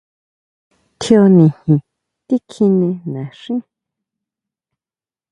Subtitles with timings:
[0.99, 1.77] Tjíó nijin
[2.25, 3.61] tikjineo naxíi.